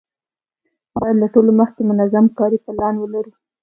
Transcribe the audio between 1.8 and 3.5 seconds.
منظم کاري پلان ولرو.